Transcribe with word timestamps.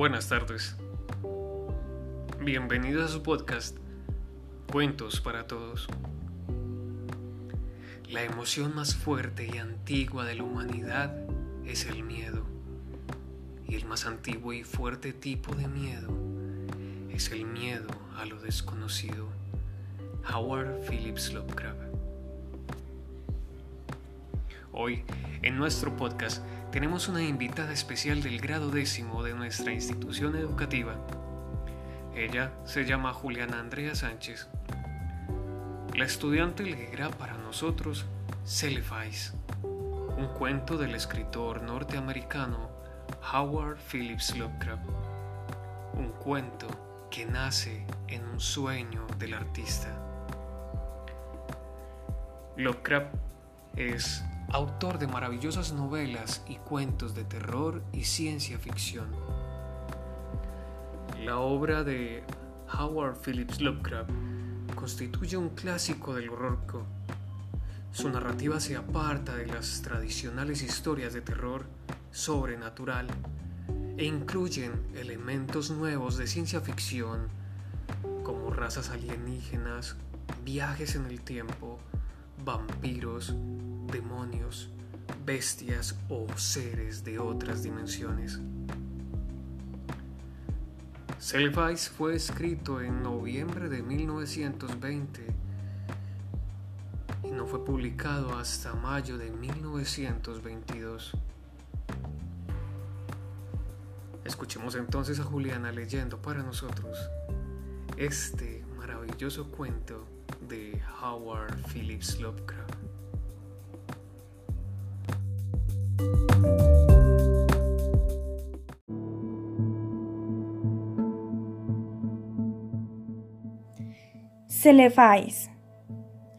Buenas 0.00 0.30
tardes. 0.30 0.76
Bienvenidos 2.40 3.10
a 3.10 3.12
su 3.12 3.22
podcast 3.22 3.76
Cuentos 4.72 5.20
para 5.20 5.46
Todos. 5.46 5.88
La 8.08 8.22
emoción 8.22 8.74
más 8.74 8.94
fuerte 8.94 9.46
y 9.54 9.58
antigua 9.58 10.24
de 10.24 10.36
la 10.36 10.44
humanidad 10.44 11.14
es 11.66 11.84
el 11.84 12.02
miedo. 12.02 12.46
Y 13.68 13.74
el 13.74 13.84
más 13.84 14.06
antiguo 14.06 14.54
y 14.54 14.64
fuerte 14.64 15.12
tipo 15.12 15.54
de 15.54 15.68
miedo 15.68 16.08
es 17.10 17.30
el 17.30 17.44
miedo 17.44 17.90
a 18.16 18.24
lo 18.24 18.40
desconocido. 18.40 19.28
Howard 20.32 20.80
Phillips 20.88 21.30
Lovecraft. 21.34 21.78
Hoy, 24.72 25.04
en 25.42 25.58
nuestro 25.58 25.94
podcast, 25.94 26.42
tenemos 26.72 27.08
una 27.08 27.22
invitada 27.22 27.72
especial 27.72 28.22
del 28.22 28.40
grado 28.40 28.70
décimo 28.70 29.24
de 29.24 29.34
nuestra 29.34 29.72
institución 29.72 30.36
educativa. 30.36 30.94
Ella 32.14 32.52
se 32.64 32.84
llama 32.84 33.12
Juliana 33.12 33.58
Andrea 33.58 33.94
Sánchez. 33.96 34.48
La 35.96 36.04
estudiante 36.04 36.62
leerá 36.62 37.10
para 37.10 37.36
nosotros 37.38 38.06
Celebais, 38.44 39.34
un 39.64 40.28
cuento 40.38 40.78
del 40.78 40.94
escritor 40.94 41.60
norteamericano 41.62 42.70
Howard 43.32 43.78
Phillips 43.90 44.36
Lovecraft. 44.36 44.84
Un 45.94 46.12
cuento 46.20 46.68
que 47.10 47.26
nace 47.26 47.84
en 48.06 48.24
un 48.28 48.38
sueño 48.38 49.08
del 49.18 49.34
artista. 49.34 49.88
Lovecraft 52.56 53.12
es 53.74 54.22
autor 54.52 54.98
de 54.98 55.06
maravillosas 55.06 55.72
novelas 55.72 56.42
y 56.48 56.56
cuentos 56.56 57.14
de 57.14 57.24
terror 57.24 57.82
y 57.92 58.04
ciencia 58.04 58.58
ficción. 58.58 59.06
La 61.24 61.38
obra 61.38 61.84
de 61.84 62.24
Howard 62.76 63.16
Phillips 63.24 63.60
Lovecraft 63.60 64.10
constituye 64.74 65.36
un 65.36 65.50
clásico 65.50 66.14
del 66.14 66.30
horror. 66.30 66.58
Su 67.92 68.08
narrativa 68.08 68.58
se 68.58 68.76
aparta 68.76 69.36
de 69.36 69.46
las 69.46 69.82
tradicionales 69.82 70.62
historias 70.62 71.12
de 71.12 71.20
terror 71.20 71.66
sobrenatural 72.10 73.06
e 73.96 74.04
incluyen 74.04 74.72
elementos 74.96 75.70
nuevos 75.70 76.16
de 76.16 76.26
ciencia 76.26 76.60
ficción 76.60 77.28
como 78.24 78.50
razas 78.50 78.90
alienígenas, 78.90 79.96
viajes 80.44 80.96
en 80.96 81.06
el 81.06 81.20
tiempo, 81.20 81.78
vampiros, 82.44 83.34
demonios, 83.90 84.70
bestias 85.24 85.96
o 86.08 86.26
seres 86.36 87.04
de 87.04 87.18
otras 87.18 87.62
dimensiones. 87.62 88.40
Selvice 91.18 91.90
fue 91.90 92.16
escrito 92.16 92.80
en 92.80 93.02
noviembre 93.02 93.68
de 93.68 93.82
1920 93.82 95.26
y 97.24 97.30
no 97.30 97.46
fue 97.46 97.64
publicado 97.64 98.38
hasta 98.38 98.72
mayo 98.74 99.18
de 99.18 99.30
1922. 99.30 101.12
Escuchemos 104.24 104.74
entonces 104.76 105.20
a 105.20 105.24
Juliana 105.24 105.72
leyendo 105.72 106.22
para 106.22 106.42
nosotros 106.42 106.96
este 107.96 108.64
maravilloso 108.78 109.50
cuento 109.50 110.06
de 110.48 110.80
Howard 111.02 111.54
Phillips 111.72 112.18
Lovecraft. 112.18 112.69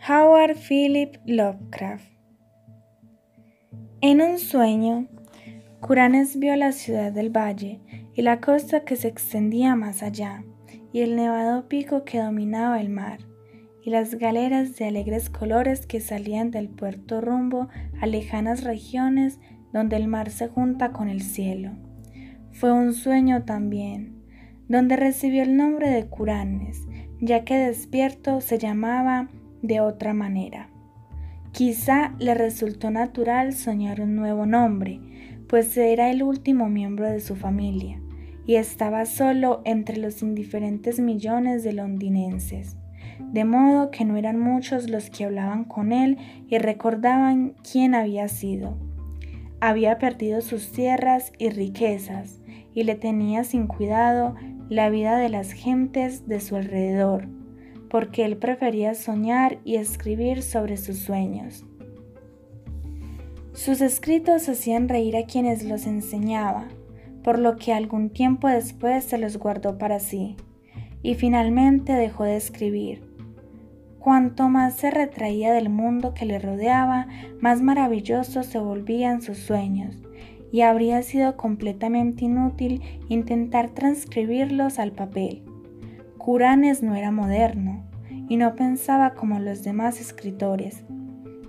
Howard 0.08 0.56
Philip 0.56 1.18
Lovecraft. 1.26 2.06
En 4.02 4.22
un 4.22 4.38
sueño, 4.38 5.08
Curanes 5.80 6.38
vio 6.38 6.56
la 6.56 6.72
ciudad 6.72 7.12
del 7.12 7.30
valle 7.30 7.80
y 8.14 8.22
la 8.22 8.40
costa 8.40 8.84
que 8.86 8.96
se 8.96 9.08
extendía 9.08 9.76
más 9.76 10.04
allá, 10.04 10.44
y 10.94 11.02
el 11.02 11.16
nevado 11.16 11.68
pico 11.68 12.04
que 12.04 12.20
dominaba 12.20 12.80
el 12.80 12.90
mar 12.90 13.31
y 13.84 13.90
las 13.90 14.16
galeras 14.16 14.76
de 14.76 14.86
alegres 14.86 15.30
colores 15.30 15.86
que 15.86 16.00
salían 16.00 16.52
del 16.52 16.70
puerto 16.70 17.22
rumbo 17.22 17.68
a 18.00 18.06
lejanas 18.06 18.64
regiones 18.64 19.40
donde 19.74 19.96
el 19.96 20.08
mar 20.08 20.30
se 20.30 20.48
junta 20.48 20.92
con 20.92 21.10
el 21.10 21.22
cielo. 21.22 21.72
Fue 22.52 22.72
un 22.72 22.94
sueño 22.94 23.44
también, 23.44 24.22
donde 24.68 24.98
recibió 24.98 25.44
el 25.44 25.56
nombre 25.56 25.90
de 25.90 26.06
Curanes, 26.06 26.88
ya 27.20 27.44
que 27.44 27.58
despierto 27.58 28.42
se 28.42 28.58
llamaba 28.58 29.30
de 29.62 29.80
otra 29.80 30.14
manera. 30.14 30.70
Quizá 31.52 32.14
le 32.20 32.34
resultó 32.34 32.92
natural 32.92 33.54
soñar 33.54 34.02
un 34.02 34.16
nuevo 34.16 34.46
nombre, 34.46 35.00
pues 35.48 35.76
era 35.76 36.10
el 36.12 36.24
último 36.24 36.70
miembro 36.70 37.10
de 37.10 37.20
su 37.20 37.36
familia 37.36 38.02
y 38.46 38.56
estaba 38.56 39.06
solo 39.06 39.62
entre 39.66 39.98
los 39.98 40.22
indiferentes 40.22 41.00
millones 41.00 41.64
de 41.64 41.74
londinenses 41.74 42.78
de 43.32 43.46
modo 43.46 43.92
que 43.92 44.06
no 44.06 44.18
eran 44.18 44.40
muchos 44.40 44.90
los 44.90 45.10
que 45.10 45.26
hablaban 45.26 45.64
con 45.64 45.92
él 45.92 46.18
y 46.48 46.58
recordaban 46.58 47.56
quién 47.70 47.96
había 47.96 48.28
sido. 48.28 48.78
Había 49.60 50.00
perdido 50.00 50.42
sus 50.42 50.72
tierras 50.72 51.32
y 51.38 51.50
riquezas 51.50 52.42
y 52.74 52.84
le 52.84 52.96
tenía 52.96 53.44
sin 53.44 53.68
cuidado 53.68 54.36
la 54.70 54.90
vida 54.90 55.18
de 55.18 55.30
las 55.30 55.52
gentes 55.52 56.28
de 56.28 56.40
su 56.40 56.56
alrededor, 56.56 57.28
porque 57.90 58.26
él 58.26 58.38
prefería 58.38 58.96
soñar 58.96 59.60
y 59.64 59.76
escribir 59.76 60.42
sobre 60.42 60.78
sus 60.78 60.98
sueños. 60.98 61.66
Sus 63.54 63.82
escritos 63.82 64.48
hacían 64.48 64.88
reír 64.88 65.18
a 65.18 65.26
quienes 65.26 65.64
los 65.64 65.86
enseñaba, 65.86 66.70
por 67.22 67.38
lo 67.38 67.58
que 67.58 67.74
algún 67.74 68.10
tiempo 68.10 68.48
después 68.48 69.04
se 69.04 69.18
los 69.18 69.38
guardó 69.38 69.78
para 69.78 70.00
sí, 70.00 70.38
y 71.04 71.16
finalmente 71.16 71.94
dejó 71.94 72.24
de 72.24 72.38
escribir 72.38 73.11
Cuanto 74.04 74.50
más 74.50 74.74
se 74.78 74.90
retraía 74.90 75.54
del 75.54 75.70
mundo 75.70 76.16
que 76.16 76.26
le 76.26 76.40
rodeaba, 76.40 77.06
más 77.40 77.62
maravillosos 77.62 78.48
se 78.48 78.58
volvían 78.58 79.22
sus 79.22 79.38
sueños, 79.38 79.96
y 80.52 80.62
habría 80.62 81.04
sido 81.04 81.38
completamente 81.38 82.26
inútil 82.26 82.82
intentar 83.10 83.70
transcribirlos 83.70 84.80
al 84.80 84.92
papel. 84.92 85.44
Curanes 86.18 86.82
no 86.82 86.96
era 86.96 87.12
moderno, 87.12 87.84
y 88.28 88.38
no 88.38 88.56
pensaba 88.56 89.14
como 89.14 89.40
los 89.40 89.64
demás 89.64 90.02
escritores. 90.02 90.84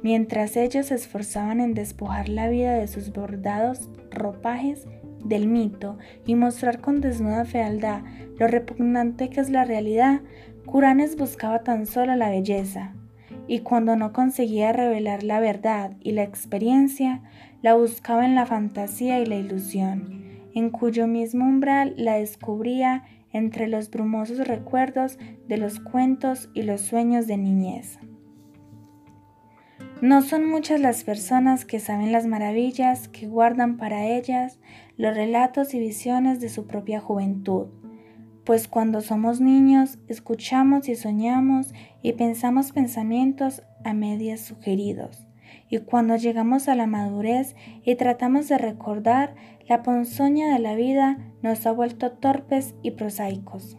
Mientras 0.02 0.54
ellos 0.58 0.86
se 0.86 0.96
esforzaban 0.96 1.58
en 1.58 1.72
despojar 1.72 2.28
la 2.28 2.50
vida 2.50 2.74
de 2.74 2.86
sus 2.86 3.14
bordados 3.14 3.88
ropajes 4.10 4.86
del 5.24 5.46
mito 5.46 5.96
y 6.26 6.34
mostrar 6.34 6.80
con 6.80 7.00
desnuda 7.00 7.46
fealdad 7.46 8.02
lo 8.38 8.48
repugnante 8.48 9.30
que 9.30 9.40
es 9.40 9.48
la 9.50 9.64
realidad, 9.64 10.20
Curanes 10.66 11.16
buscaba 11.16 11.64
tan 11.64 11.86
solo 11.86 12.14
la 12.14 12.30
belleza, 12.30 12.94
y 13.48 13.60
cuando 13.60 13.96
no 13.96 14.12
conseguía 14.12 14.72
revelar 14.72 15.24
la 15.24 15.40
verdad 15.40 15.96
y 16.00 16.12
la 16.12 16.22
experiencia, 16.22 17.22
la 17.62 17.74
buscaba 17.74 18.24
en 18.24 18.34
la 18.34 18.46
fantasía 18.46 19.20
y 19.20 19.26
la 19.26 19.36
ilusión, 19.36 20.22
en 20.54 20.70
cuyo 20.70 21.06
mismo 21.06 21.44
umbral 21.44 21.94
la 21.96 22.14
descubría 22.14 23.02
entre 23.32 23.66
los 23.66 23.90
brumosos 23.90 24.46
recuerdos 24.46 25.18
de 25.48 25.56
los 25.56 25.80
cuentos 25.80 26.48
y 26.54 26.62
los 26.62 26.80
sueños 26.82 27.26
de 27.26 27.38
niñez. 27.38 27.98
No 30.00 30.22
son 30.22 30.48
muchas 30.48 30.80
las 30.80 31.04
personas 31.04 31.64
que 31.64 31.80
saben 31.80 32.12
las 32.12 32.26
maravillas 32.26 33.08
que 33.08 33.26
guardan 33.26 33.76
para 33.76 34.06
ellas 34.06 34.60
los 34.96 35.14
relatos 35.14 35.74
y 35.74 35.78
visiones 35.78 36.40
de 36.40 36.48
su 36.48 36.66
propia 36.66 37.00
juventud 37.00 37.68
pues 38.44 38.68
cuando 38.68 39.00
somos 39.00 39.40
niños 39.40 39.98
escuchamos 40.08 40.88
y 40.88 40.94
soñamos 40.96 41.72
y 42.02 42.14
pensamos 42.14 42.72
pensamientos 42.72 43.62
a 43.84 43.94
medias 43.94 44.40
sugeridos, 44.40 45.26
y 45.68 45.78
cuando 45.78 46.16
llegamos 46.16 46.68
a 46.68 46.74
la 46.74 46.86
madurez 46.86 47.56
y 47.84 47.94
tratamos 47.94 48.48
de 48.48 48.58
recordar, 48.58 49.34
la 49.68 49.82
ponzoña 49.82 50.52
de 50.52 50.58
la 50.58 50.74
vida 50.74 51.18
nos 51.42 51.66
ha 51.66 51.72
vuelto 51.72 52.12
torpes 52.12 52.74
y 52.82 52.92
prosaicos. 52.92 53.78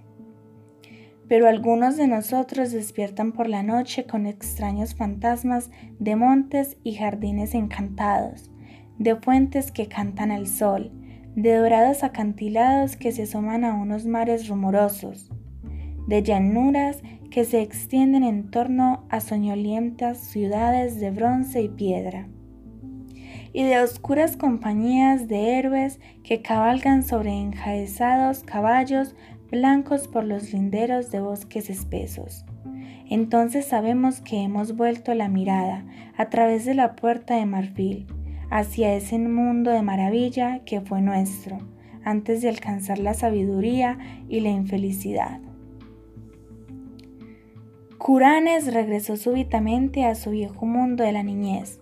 Pero 1.27 1.48
algunos 1.48 1.98
de 1.98 2.07
nosotros 2.07 2.71
despiertan 2.71 3.31
por 3.31 3.48
la 3.48 3.63
noche 3.63 4.06
con 4.06 4.25
extraños 4.25 4.95
fantasmas 4.95 5.71
de 6.00 6.15
montes 6.15 6.77
y 6.83 6.95
jardines 6.95 7.54
encantados, 7.54 8.51
de 8.98 9.15
fuentes 9.15 9.71
que 9.71 9.88
cantan 9.88 10.31
al 10.31 10.48
sol, 10.48 10.92
de 11.35 11.56
dorados 11.56 12.03
acantilados 12.03 12.95
que 12.95 13.12
se 13.12 13.24
asoman 13.24 13.65
a 13.65 13.74
unos 13.74 14.06
mares 14.06 14.47
rumorosos, 14.47 15.31
de 16.07 16.21
llanuras 16.21 17.01
que 17.31 17.45
se 17.45 17.62
extienden 17.62 18.24
en 18.24 18.51
torno 18.51 19.06
a 19.09 19.19
soñolientas 19.19 20.19
ciudades 20.19 21.00
de 21.00 21.12
bronce 21.12 21.62
y 21.62 21.69
piedra. 21.69 22.27
y 23.56 23.62
de 23.63 23.80
oscuras 23.80 24.35
compañías 24.35 25.27
de 25.27 25.59
héroes 25.59 26.00
que 26.24 26.41
cabalgan 26.41 27.03
sobre 27.03 27.30
enjaezados 27.31 28.44
caballos 28.44 29.15
blancos 29.51 30.07
por 30.07 30.24
los 30.24 30.51
linderos 30.51 31.12
de 31.12 31.19
bosques 31.19 31.69
espesos. 31.69 32.45
Entonces 33.07 33.65
sabemos 33.65 34.21
que 34.21 34.41
hemos 34.41 34.75
vuelto 34.75 35.13
la 35.13 35.29
mirada 35.29 35.86
a 36.18 36.29
través 36.29 36.65
de 36.65 36.74
la 36.74 36.95
puerta 36.95 37.36
de 37.36 37.45
marfil 37.45 38.07
hacia 38.53 38.94
ese 38.94 39.17
mundo 39.17 39.71
de 39.71 39.81
maravilla 39.81 40.59
que 40.63 40.79
fue 40.79 41.01
nuestro, 41.01 41.57
antes 42.03 42.44
de 42.44 42.50
alcanzar 42.50 43.00
la 43.00 43.15
sabiduría 43.15 43.97
y 44.29 44.41
la 44.41 44.50
infelicidad. 44.50 45.39
Curanes 47.97 48.71
regresó 48.71 49.17
súbitamente 49.17 50.05
a 50.05 50.13
su 50.13 50.29
viejo 50.29 50.67
mundo 50.67 51.03
de 51.03 51.13
la 51.13 51.23
niñez. 51.23 51.81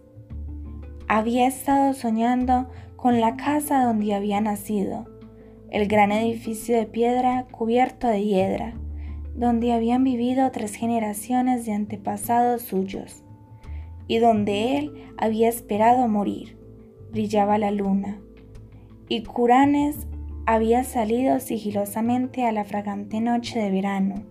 Había 1.10 1.46
estado 1.46 1.94
soñando 1.94 2.70
con 2.96 3.20
la 3.20 3.36
casa 3.36 3.84
donde 3.84 4.14
había 4.14 4.40
nacido, 4.40 5.10
el 5.72 5.90
gran 5.90 6.14
edificio 6.14 6.78
de 6.78 6.86
piedra 6.86 7.48
cubierto 7.52 8.08
de 8.08 8.24
hiedra, 8.24 8.76
donde 9.36 9.74
habían 9.74 10.06
vivido 10.06 10.50
tres 10.52 10.76
generaciones 10.76 11.66
de 11.66 11.74
antepasados 11.74 12.62
suyos, 12.62 13.26
y 14.08 14.20
donde 14.20 14.78
él 14.78 15.14
había 15.18 15.50
esperado 15.50 16.08
morir. 16.08 16.61
Brillaba 17.12 17.58
la 17.58 17.72
luna, 17.72 18.20
y 19.08 19.24
Curanes 19.24 20.08
había 20.46 20.84
salido 20.84 21.40
sigilosamente 21.40 22.46
a 22.46 22.52
la 22.52 22.64
fragante 22.64 23.22
noche 23.22 23.60
de 23.60 23.70
verano 23.70 24.26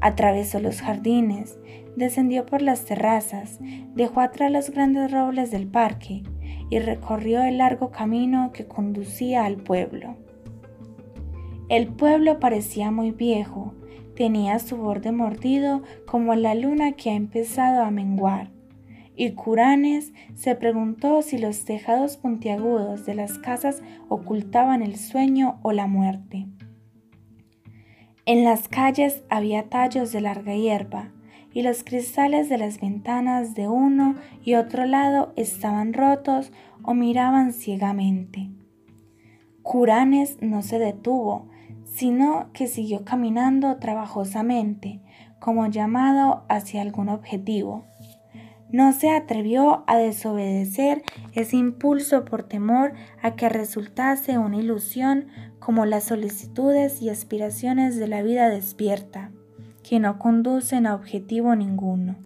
Atravesó 0.00 0.60
los 0.60 0.80
jardines, 0.80 1.58
descendió 1.96 2.46
por 2.46 2.62
las 2.62 2.84
terrazas, 2.84 3.58
dejó 3.94 4.20
atrás 4.20 4.52
los 4.52 4.70
grandes 4.70 5.10
robles 5.10 5.50
del 5.50 5.66
parque 5.66 6.22
y 6.70 6.78
recorrió 6.78 7.42
el 7.42 7.58
largo 7.58 7.90
camino 7.90 8.52
que 8.52 8.66
conducía 8.66 9.44
al 9.44 9.56
pueblo. 9.56 10.16
El 11.68 11.88
pueblo 11.88 12.38
parecía 12.38 12.90
muy 12.90 13.10
viejo, 13.10 13.74
tenía 14.14 14.58
su 14.60 14.76
borde 14.76 15.10
mordido 15.10 15.82
como 16.06 16.34
la 16.34 16.54
luna 16.54 16.92
que 16.92 17.10
ha 17.10 17.14
empezado 17.14 17.82
a 17.82 17.90
menguar, 17.90 18.50
y 19.18 19.32
Curanes 19.32 20.12
se 20.36 20.54
preguntó 20.54 21.22
si 21.22 21.38
los 21.38 21.64
tejados 21.64 22.16
puntiagudos 22.16 23.04
de 23.04 23.16
las 23.16 23.36
casas 23.38 23.82
ocultaban 24.08 24.80
el 24.80 24.96
sueño 24.96 25.58
o 25.62 25.72
la 25.72 25.88
muerte. 25.88 26.46
En 28.26 28.44
las 28.44 28.68
calles 28.68 29.24
había 29.28 29.68
tallos 29.68 30.12
de 30.12 30.20
larga 30.20 30.54
hierba 30.54 31.10
y 31.52 31.62
los 31.62 31.82
cristales 31.82 32.48
de 32.48 32.58
las 32.58 32.80
ventanas 32.80 33.56
de 33.56 33.66
uno 33.66 34.14
y 34.44 34.54
otro 34.54 34.84
lado 34.84 35.32
estaban 35.34 35.94
rotos 35.94 36.52
o 36.84 36.94
miraban 36.94 37.52
ciegamente. 37.52 38.50
Curanes 39.62 40.38
no 40.40 40.62
se 40.62 40.78
detuvo, 40.78 41.48
sino 41.84 42.52
que 42.52 42.68
siguió 42.68 43.04
caminando 43.04 43.78
trabajosamente, 43.78 45.00
como 45.40 45.66
llamado 45.66 46.44
hacia 46.48 46.82
algún 46.82 47.08
objetivo. 47.08 47.87
No 48.70 48.92
se 48.92 49.10
atrevió 49.10 49.82
a 49.86 49.96
desobedecer 49.96 51.02
ese 51.32 51.56
impulso 51.56 52.24
por 52.24 52.42
temor 52.42 52.92
a 53.22 53.34
que 53.34 53.48
resultase 53.48 54.36
una 54.36 54.58
ilusión 54.58 55.28
como 55.58 55.86
las 55.86 56.04
solicitudes 56.04 57.00
y 57.00 57.08
aspiraciones 57.08 57.96
de 57.96 58.08
la 58.08 58.22
vida 58.22 58.50
despierta, 58.50 59.30
que 59.82 60.00
no 60.00 60.18
conducen 60.18 60.86
a 60.86 60.94
objetivo 60.94 61.56
ninguno. 61.56 62.16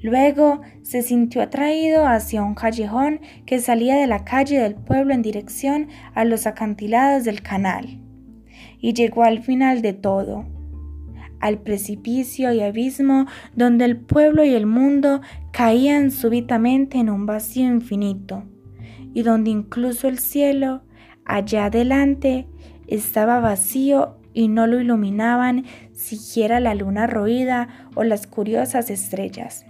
Luego 0.00 0.60
se 0.82 1.02
sintió 1.02 1.42
atraído 1.42 2.06
hacia 2.06 2.42
un 2.42 2.54
callejón 2.54 3.20
que 3.46 3.60
salía 3.60 3.96
de 3.96 4.06
la 4.06 4.24
calle 4.24 4.58
del 4.58 4.74
pueblo 4.74 5.14
en 5.14 5.22
dirección 5.22 5.88
a 6.14 6.24
los 6.24 6.46
acantilados 6.46 7.24
del 7.24 7.42
canal, 7.42 8.00
y 8.78 8.92
llegó 8.92 9.24
al 9.24 9.42
final 9.42 9.80
de 9.80 9.94
todo, 9.94 10.46
al 11.44 11.58
precipicio 11.58 12.54
y 12.54 12.62
abismo 12.62 13.26
donde 13.54 13.84
el 13.84 13.98
pueblo 13.98 14.44
y 14.44 14.54
el 14.54 14.64
mundo 14.64 15.20
caían 15.52 16.10
súbitamente 16.10 16.96
en 16.96 17.10
un 17.10 17.26
vacío 17.26 17.66
infinito, 17.66 18.44
y 19.12 19.22
donde 19.24 19.50
incluso 19.50 20.08
el 20.08 20.18
cielo, 20.18 20.84
allá 21.26 21.66
adelante, 21.66 22.48
estaba 22.86 23.40
vacío 23.40 24.16
y 24.32 24.48
no 24.48 24.66
lo 24.66 24.80
iluminaban 24.80 25.66
siquiera 25.92 26.60
la 26.60 26.74
luna 26.74 27.06
roída 27.06 27.68
o 27.94 28.04
las 28.04 28.26
curiosas 28.26 28.88
estrellas. 28.88 29.66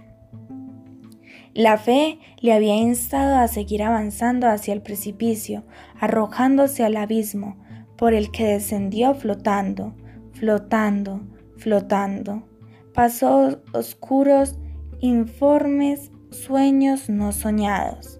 La 1.53 1.77
fe 1.77 2.19
le 2.39 2.53
había 2.53 2.77
instado 2.77 3.35
a 3.35 3.49
seguir 3.49 3.83
avanzando 3.83 4.47
hacia 4.47 4.73
el 4.73 4.81
precipicio, 4.81 5.65
arrojándose 5.99 6.85
al 6.85 6.95
abismo, 6.95 7.57
por 7.97 8.13
el 8.13 8.31
que 8.31 8.45
descendió 8.45 9.13
flotando, 9.13 9.93
flotando, 10.31 11.21
flotando. 11.57 12.43
Pasó 12.93 13.61
oscuros, 13.73 14.57
informes 14.99 16.11
sueños 16.31 17.09
no 17.09 17.31
soñados. 17.31 18.19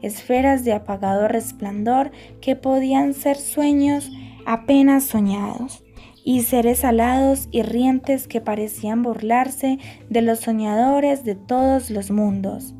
Esferas 0.00 0.64
de 0.64 0.72
apagado 0.72 1.28
resplandor 1.28 2.10
que 2.40 2.56
podían 2.56 3.14
ser 3.14 3.36
sueños 3.36 4.10
apenas 4.46 5.04
soñados. 5.04 5.84
Y 6.24 6.42
seres 6.42 6.84
alados 6.84 7.48
y 7.50 7.62
rientes 7.62 8.28
que 8.28 8.40
parecían 8.40 9.02
burlarse 9.02 9.78
de 10.08 10.22
los 10.22 10.38
soñadores 10.38 11.24
de 11.24 11.34
todos 11.34 11.90
los 11.90 12.12
mundos. 12.12 12.74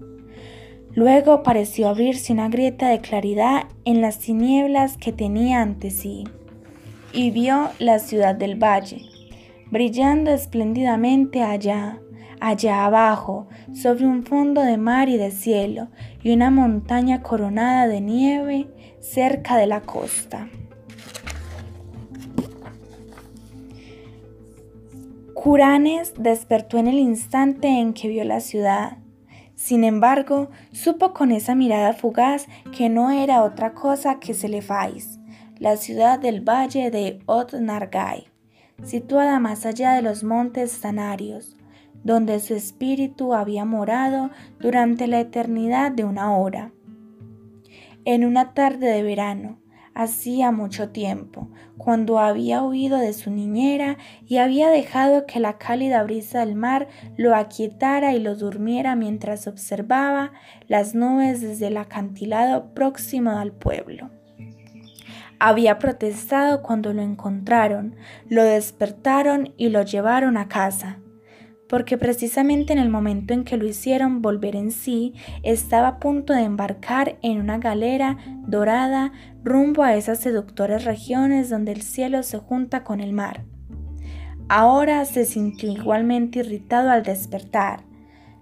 Luego 0.94 1.43
pareció 1.43 1.88
abrirse 1.88 2.32
una 2.32 2.49
grieta 2.49 2.88
de 2.88 3.00
claridad 3.00 3.64
en 3.85 4.02
las 4.02 4.19
tinieblas 4.19 4.99
que 4.99 5.11
tenía 5.12 5.62
ante 5.62 5.90
sí, 5.90 6.25
y 7.14 7.31
vio 7.31 7.70
la 7.78 7.99
ciudad 7.99 8.35
del 8.35 8.62
valle, 8.62 9.00
brillando 9.73 10.31
espléndidamente 10.31 11.43
allá, 11.43 11.99
allá 12.41 12.85
abajo, 12.85 13.49
sobre 13.73 14.05
un 14.07 14.23
fondo 14.23 14.61
de 14.61 14.77
mar 14.77 15.09
y 15.09 15.17
de 15.17 15.31
cielo, 15.31 15.89
y 16.23 16.31
una 16.35 16.51
montaña 16.51 17.23
coronada 17.23 17.89
de 17.89 18.03
nieve 18.03 18.69
cerca 19.01 19.57
de 19.57 19.67
la 19.67 19.81
costa. 19.81 20.51
Curanes 25.33 26.12
despertó 26.19 26.76
en 26.76 26.87
el 26.87 26.99
instante 26.99 27.69
en 27.69 27.95
que 27.95 28.09
vio 28.09 28.25
la 28.25 28.41
ciudad. 28.41 28.99
Sin 29.55 29.85
embargo, 29.85 30.50
supo 30.71 31.14
con 31.14 31.33
esa 31.33 31.55
mirada 31.55 31.95
fugaz 31.95 32.47
que 32.76 32.91
no 32.91 33.11
era 33.11 33.43
otra 33.43 33.73
cosa 33.73 34.21
que 34.21 34.35
Celefais, 34.35 35.19
la 35.59 35.79
ciudad 35.79 36.19
del 36.19 36.43
valle 36.43 36.91
de 36.91 37.21
Otnargai 37.25 38.32
situada 38.85 39.39
más 39.39 39.67
allá 39.67 39.93
de 39.93 40.03
los 40.03 40.25
montes 40.25 40.73
Sanarios, 40.73 41.57
donde 42.05 42.41
su 42.41 42.55
espíritu 42.55 43.35
había 43.35 43.65
morado 43.65 44.31
durante 44.59 45.07
la 45.07 45.21
eternidad 45.21 45.93
de 45.93 46.05
una 46.05 46.37
hora. 46.37 46.73
En 48.05 48.25
una 48.25 48.55
tarde 48.55 48.89
de 48.89 49.03
verano, 49.03 49.59
hacía 49.95 50.51
mucho 50.51 50.91
tiempo, 50.91 51.51
cuando 51.77 52.19
había 52.19 52.62
huido 52.62 52.99
de 52.99 53.12
su 53.12 53.31
niñera 53.31 53.99
y 54.27 54.39
había 54.39 54.71
dejado 54.71 55.27
que 55.27 55.39
la 55.39 55.59
cálida 55.59 56.03
brisa 56.03 56.41
del 56.41 56.55
mar 56.57 56.89
lo 57.17 57.37
aquietara 57.37 58.15
y 58.15 58.19
lo 58.19 58.35
durmiera 58.35 58.97
mientras 58.97 59.47
observaba 59.47 60.33
las 60.67 60.95
nubes 60.95 61.41
desde 61.41 61.69
el 61.69 61.77
acantilado 61.77 62.75
próximo 62.75 63.33
al 63.33 63.53
pueblo 63.53 64.11
había 65.44 65.80
protestado 65.80 66.62
cuando 66.62 66.92
lo 66.92 67.02
encontraron, 67.02 67.96
lo 68.28 68.44
despertaron 68.44 69.52
y 69.56 69.70
lo 69.70 69.82
llevaron 69.82 70.37
a 70.37 70.46
casa, 70.46 71.00
porque 71.68 71.99
precisamente 71.99 72.72
en 72.72 72.78
el 72.78 72.88
momento 72.88 73.34
en 73.34 73.42
que 73.42 73.56
lo 73.56 73.66
hicieron 73.66 74.22
volver 74.22 74.54
en 74.54 74.70
sí, 74.70 75.14
estaba 75.42 75.88
a 75.88 75.99
punto 75.99 76.32
de 76.32 76.42
embarcar 76.42 77.18
en 77.22 77.40
una 77.40 77.58
galera 77.58 78.18
dorada 78.46 79.11
rumbo 79.42 79.82
a 79.82 79.96
esas 79.96 80.20
seductoras 80.20 80.84
regiones 80.84 81.50
donde 81.50 81.72
el 81.72 81.82
cielo 81.82 82.22
se 82.22 82.38
junta 82.38 82.84
con 82.84 83.00
el 83.00 83.12
mar. 83.12 83.44
Ahora 84.49 85.04
se 85.06 85.25
sintió 85.25 85.72
igualmente 85.72 86.38
irritado 86.38 86.88
al 86.88 87.02
despertar, 87.02 87.82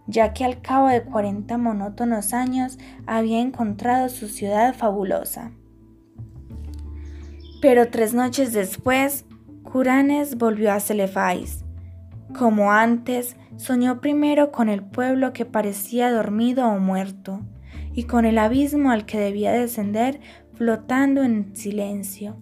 ya 0.06 0.34
que 0.34 0.44
al 0.44 0.60
cabo 0.60 0.88
de 0.88 1.02
cuarenta 1.02 1.56
monótonos 1.56 2.34
años 2.34 2.78
había 3.06 3.40
encontrado 3.40 4.10
su 4.10 4.28
ciudad 4.28 4.74
fabulosa. 4.74 5.52
Pero 7.60 7.88
tres 7.88 8.14
noches 8.14 8.52
después, 8.54 9.26
Curanes 9.62 10.38
volvió 10.38 10.72
a 10.72 10.80
Celefais. 10.80 11.64
Como 12.36 12.72
antes, 12.72 13.36
soñó 13.56 14.00
primero 14.00 14.50
con 14.50 14.70
el 14.70 14.82
pueblo 14.82 15.34
que 15.34 15.44
parecía 15.44 16.10
dormido 16.10 16.66
o 16.66 16.78
muerto, 16.78 17.40
y 17.92 18.04
con 18.04 18.24
el 18.24 18.38
abismo 18.38 18.90
al 18.90 19.04
que 19.04 19.18
debía 19.18 19.52
descender 19.52 20.20
flotando 20.54 21.22
en 21.22 21.54
silencio. 21.54 22.36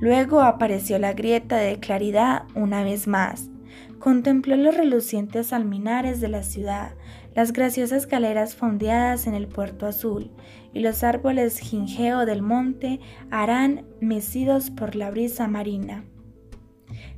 Luego 0.00 0.40
apareció 0.40 0.98
la 0.98 1.12
grieta 1.12 1.56
de 1.56 1.78
claridad 1.78 2.44
una 2.54 2.84
vez 2.84 3.06
más. 3.06 3.50
Contempló 3.98 4.56
los 4.56 4.76
relucientes 4.76 5.52
alminares 5.52 6.20
de 6.20 6.28
la 6.28 6.42
ciudad, 6.42 6.94
las 7.34 7.52
graciosas 7.52 8.06
galeras 8.06 8.54
fondeadas 8.54 9.26
en 9.26 9.34
el 9.34 9.46
puerto 9.46 9.86
azul 9.86 10.30
y 10.74 10.80
los 10.80 11.04
árboles 11.04 11.58
gingeo 11.58 12.26
del 12.26 12.42
monte 12.42 13.00
harán 13.30 13.86
mecidos 14.00 14.70
por 14.70 14.96
la 14.96 15.10
brisa 15.10 15.48
marina. 15.48 16.04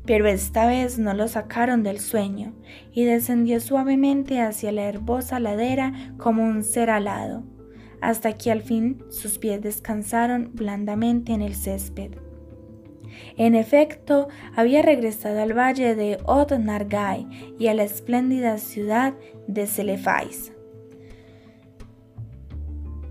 Pero 0.05 0.29
esta 0.29 0.67
vez 0.67 0.99
no 0.99 1.15
lo 1.15 1.27
sacaron 1.27 1.83
del 1.83 1.99
sueño, 1.99 2.55
y 2.93 3.05
descendió 3.05 3.59
suavemente 3.59 4.41
hacia 4.41 4.71
la 4.71 4.85
herbosa 4.85 5.41
ladera 5.41 6.15
como 6.17 6.45
un 6.45 6.63
ser 6.63 6.91
alado, 6.91 7.43
hasta 8.01 8.33
que 8.35 8.53
al 8.53 8.63
fin 8.63 9.03
sus 9.11 9.39
pies 9.39 9.61
descansaron 9.63 10.51
blandamente 10.55 11.33
en 11.33 11.43
el 11.43 11.57
césped. 11.57 12.13
En 13.37 13.55
efecto, 13.55 14.29
había 14.55 14.83
regresado 14.83 15.41
al 15.41 15.57
valle 15.57 15.95
de 15.95 16.19
Od 16.25 16.53
Nargai 16.53 17.27
y 17.59 17.69
a 17.69 17.75
la 17.75 17.85
espléndida 17.85 18.59
ciudad 18.59 19.15
de 19.49 19.67
Celefais. 19.67 20.53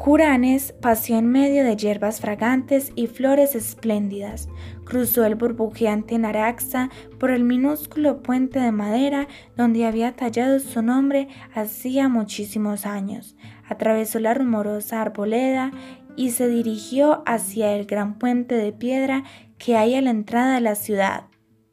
Curanes 0.06 0.72
paseó 0.82 1.18
en 1.18 1.26
medio 1.26 1.64
de 1.64 1.76
hierbas 1.76 2.22
fragantes 2.22 2.92
y 2.94 3.08
flores 3.08 3.56
espléndidas, 3.56 4.50
cruzó 4.84 5.26
el 5.26 5.34
burbujeante 5.34 6.20
Naraxa 6.20 6.92
por 7.20 7.32
el 7.32 7.44
minúsculo 7.44 8.22
puente 8.22 8.60
de 8.60 8.72
madera 8.72 9.28
donde 9.58 9.84
había 9.84 10.16
tallado 10.16 10.60
su 10.60 10.84
nombre 10.84 11.28
hacía 11.56 12.08
muchísimos 12.08 12.86
años, 12.86 13.36
atravesó 13.68 14.20
la 14.20 14.36
rumorosa 14.36 15.02
arboleda 15.02 15.72
y 16.16 16.30
se 16.30 16.50
dirigió 16.50 17.24
hacia 17.26 17.74
el 17.74 17.88
gran 17.88 18.20
puente 18.20 18.54
de 18.54 18.74
piedra 18.74 19.24
que 19.58 19.76
hay 19.76 19.96
a 19.96 20.04
la 20.04 20.12
entrada 20.12 20.54
de 20.54 20.62
la 20.62 20.76
ciudad. 20.76 21.24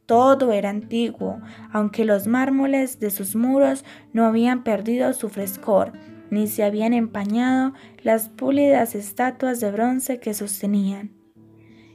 Todo 0.07 0.53
era 0.53 0.71
antiguo, 0.71 1.39
aunque 1.71 2.07
los 2.07 2.27
mármoles 2.27 2.99
de 2.99 3.11
sus 3.11 3.37
muros 3.37 3.85
no 4.15 4.25
habían 4.25 4.65
perdido 4.65 5.13
su 5.13 5.29
frescor, 5.29 5.93
ni 6.33 6.47
se 6.47 6.65
habían 6.65 6.95
empañado 6.95 7.75
las 8.03 8.31
pulidas 8.31 8.95
estatuas 8.95 9.61
de 9.61 9.71
bronce 9.71 10.19
que 10.19 10.33
sostenían. 10.33 11.13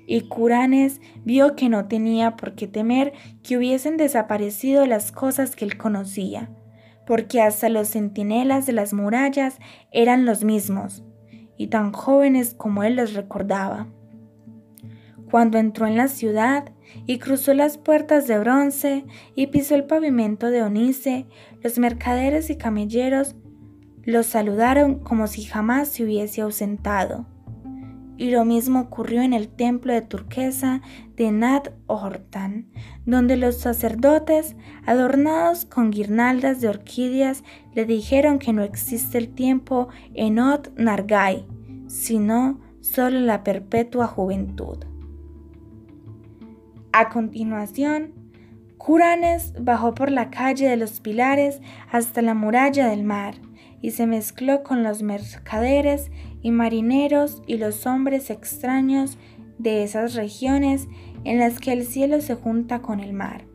Y 0.05 0.27
Curanes 0.27 1.01
vio 1.25 1.55
que 1.55 1.69
no 1.69 1.87
tenía 1.87 2.35
por 2.35 2.53
qué 2.53 2.67
temer 2.67 3.13
que 3.41 3.57
hubiesen 3.57 3.97
desaparecido 3.97 4.85
las 4.85 5.11
cosas 5.11 5.55
que 5.55 5.65
él 5.65 5.75
conocía, 5.75 6.51
porque 7.07 7.41
hasta 7.41 7.67
los 7.67 7.89
centinelas 7.89 8.67
de 8.67 8.73
las 8.73 8.93
murallas 8.93 9.57
eran 9.91 10.25
los 10.25 10.43
mismos, 10.43 11.03
y 11.57 11.67
tan 11.67 11.91
jóvenes 11.91 12.53
como 12.53 12.83
él 12.83 12.95
los 12.95 13.15
recordaba. 13.15 13.87
Cuando 15.31 15.57
entró 15.57 15.87
en 15.87 15.97
la 15.97 16.09
ciudad 16.09 16.73
y 17.07 17.17
cruzó 17.17 17.55
las 17.55 17.79
puertas 17.79 18.27
de 18.27 18.37
bronce 18.37 19.03
y 19.33 19.47
pisó 19.47 19.73
el 19.73 19.85
pavimento 19.85 20.51
de 20.51 20.61
onice, 20.61 21.25
los 21.63 21.79
mercaderes 21.79 22.51
y 22.51 22.55
camelleros 22.55 23.35
los 24.07 24.25
saludaron 24.27 24.99
como 24.99 25.27
si 25.27 25.43
jamás 25.43 25.89
se 25.89 26.05
hubiese 26.05 26.39
ausentado. 26.39 27.25
Y 28.15 28.31
lo 28.31 28.45
mismo 28.45 28.79
ocurrió 28.79 29.21
en 29.21 29.33
el 29.33 29.49
templo 29.49 29.91
de 29.91 30.01
turquesa 30.01 30.81
de 31.17 31.29
Nat 31.33 31.71
Hortan, 31.87 32.69
donde 33.05 33.35
los 33.35 33.57
sacerdotes, 33.57 34.55
adornados 34.85 35.65
con 35.65 35.91
guirnaldas 35.91 36.61
de 36.61 36.69
orquídeas, 36.69 37.43
le 37.75 37.83
dijeron 37.83 38.39
que 38.39 38.53
no 38.53 38.63
existe 38.63 39.17
el 39.17 39.27
tiempo 39.27 39.89
en 40.13 40.39
Ot 40.39 40.71
Nargai, 40.77 41.45
sino 41.87 42.61
solo 42.79 43.19
la 43.19 43.43
perpetua 43.43 44.07
juventud. 44.07 44.85
A 46.93 47.09
continuación, 47.09 48.13
Curanes 48.77 49.53
bajó 49.59 49.93
por 49.93 50.11
la 50.11 50.29
calle 50.29 50.69
de 50.69 50.77
los 50.77 51.01
Pilares 51.01 51.59
hasta 51.91 52.21
la 52.21 52.33
muralla 52.33 52.87
del 52.87 53.03
mar 53.03 53.35
y 53.81 53.91
se 53.91 54.07
mezcló 54.07 54.63
con 54.63 54.83
los 54.83 55.03
mercaderes 55.03 56.11
y 56.41 56.51
marineros 56.51 57.41
y 57.47 57.57
los 57.57 57.85
hombres 57.85 58.29
extraños 58.29 59.17
de 59.57 59.83
esas 59.83 60.13
regiones 60.13 60.87
en 61.23 61.39
las 61.39 61.59
que 61.59 61.73
el 61.73 61.85
cielo 61.85 62.21
se 62.21 62.35
junta 62.35 62.81
con 62.81 62.99
el 62.99 63.13
mar. 63.13 63.45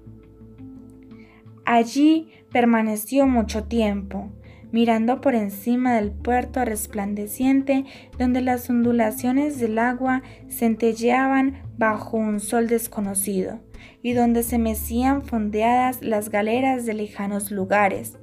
Allí 1.64 2.28
permaneció 2.50 3.26
mucho 3.26 3.64
tiempo, 3.64 4.30
mirando 4.72 5.20
por 5.20 5.34
encima 5.34 5.94
del 5.94 6.10
puerto 6.10 6.64
resplandeciente 6.64 7.84
donde 8.18 8.40
las 8.40 8.68
ondulaciones 8.68 9.60
del 9.60 9.78
agua 9.78 10.22
centelleaban 10.48 11.62
bajo 11.78 12.16
un 12.16 12.40
sol 12.40 12.66
desconocido 12.66 13.60
y 14.02 14.14
donde 14.14 14.42
se 14.42 14.58
mecían 14.58 15.22
fondeadas 15.22 16.02
las 16.02 16.30
galeras 16.30 16.84
de 16.86 16.94
lejanos 16.94 17.50
lugares. 17.50 18.18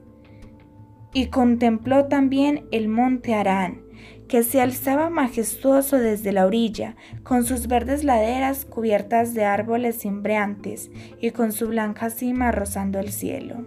Y 1.13 1.27
contempló 1.27 2.05
también 2.05 2.65
el 2.71 2.87
monte 2.87 3.33
Arán, 3.33 3.81
que 4.27 4.43
se 4.43 4.61
alzaba 4.61 5.09
majestuoso 5.09 5.97
desde 5.97 6.31
la 6.31 6.45
orilla, 6.45 6.95
con 7.23 7.43
sus 7.43 7.67
verdes 7.67 8.03
laderas 8.03 8.63
cubiertas 8.63 9.33
de 9.33 9.43
árboles 9.43 9.99
cimbreantes 9.99 10.91
y 11.19 11.31
con 11.31 11.51
su 11.51 11.67
blanca 11.67 12.09
cima 12.11 12.51
rozando 12.51 12.99
el 12.99 13.11
cielo. 13.11 13.65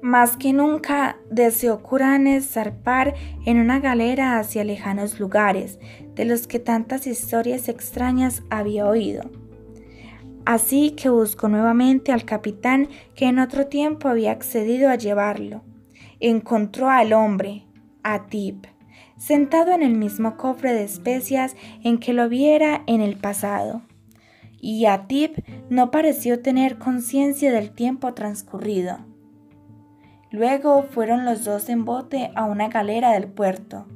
Más 0.00 0.36
que 0.36 0.52
nunca 0.52 1.18
deseó 1.30 1.82
Curanes 1.82 2.46
zarpar 2.46 3.14
en 3.46 3.58
una 3.58 3.80
galera 3.80 4.38
hacia 4.38 4.62
lejanos 4.62 5.18
lugares, 5.18 5.78
de 6.14 6.26
los 6.26 6.46
que 6.46 6.58
tantas 6.58 7.06
historias 7.06 7.68
extrañas 7.68 8.42
había 8.50 8.86
oído. 8.86 9.30
Así 10.44 10.90
que 10.90 11.08
buscó 11.08 11.48
nuevamente 11.48 12.12
al 12.12 12.24
capitán 12.24 12.88
que 13.14 13.26
en 13.26 13.38
otro 13.38 13.66
tiempo 13.66 14.08
había 14.08 14.32
accedido 14.32 14.90
a 14.90 14.96
llevarlo. 14.96 15.62
Encontró 16.20 16.90
al 16.90 17.12
hombre, 17.12 17.64
a 18.02 18.26
sentado 19.16 19.72
en 19.72 19.82
el 19.82 19.94
mismo 19.94 20.36
cofre 20.36 20.74
de 20.74 20.84
especias 20.84 21.56
en 21.82 21.98
que 21.98 22.12
lo 22.12 22.28
viera 22.28 22.82
en 22.86 23.00
el 23.00 23.16
pasado. 23.16 23.82
Y 24.60 24.86
a 24.86 25.06
Tip 25.06 25.38
no 25.70 25.90
pareció 25.90 26.40
tener 26.40 26.78
conciencia 26.78 27.52
del 27.52 27.70
tiempo 27.70 28.14
transcurrido. 28.14 28.98
Luego 30.30 30.82
fueron 30.82 31.24
los 31.24 31.44
dos 31.44 31.68
en 31.68 31.84
bote 31.84 32.30
a 32.34 32.44
una 32.44 32.68
galera 32.68 33.12
del 33.12 33.28
puerto. 33.28 33.86